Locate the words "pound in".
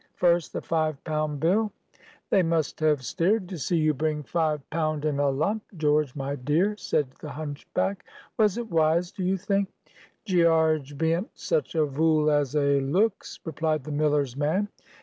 4.71-5.19